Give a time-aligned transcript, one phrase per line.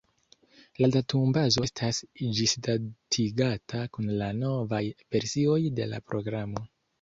[0.83, 1.99] La datumbazo estas
[2.37, 4.81] ĝisdatigata kun la novaj
[5.17, 6.67] versioj de la programo.